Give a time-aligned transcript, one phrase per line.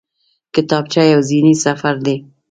[0.55, 2.15] کتابچه یو ذهني سفر دی